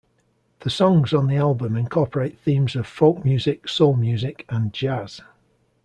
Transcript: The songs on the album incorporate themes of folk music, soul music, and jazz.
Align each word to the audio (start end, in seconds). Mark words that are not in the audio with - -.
The 0.61 0.71
songs 0.71 1.13
on 1.13 1.27
the 1.27 1.35
album 1.35 1.75
incorporate 1.77 2.39
themes 2.39 2.75
of 2.75 2.87
folk 2.87 3.23
music, 3.23 3.69
soul 3.69 3.95
music, 3.95 4.45
and 4.49 4.73
jazz. 4.73 5.21